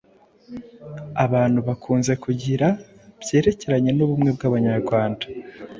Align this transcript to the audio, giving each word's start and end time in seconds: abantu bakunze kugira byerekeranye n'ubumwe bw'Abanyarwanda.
abantu 1.25 1.59
bakunze 1.67 2.13
kugira 2.23 2.67
byerekeranye 3.21 3.91
n'ubumwe 3.93 4.29
bw'Abanyarwanda. 4.35 5.25